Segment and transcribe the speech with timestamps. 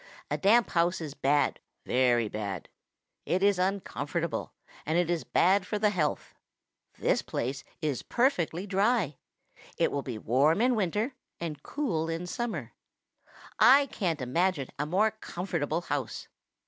[0.31, 2.69] A damp house is bad, very bad.
[3.27, 4.51] It is uncomfortable,
[4.83, 6.33] and it is bad for the health.
[6.97, 9.17] This place is perfectly dry.
[9.77, 12.73] It will be warm in winter and cool in summer.
[13.59, 16.27] I can't imagine a more comfortable house.